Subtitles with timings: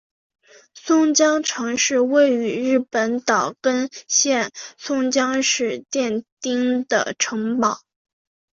[0.73, 7.81] 松江城是位于日本岛根县松江市殿町的城堡。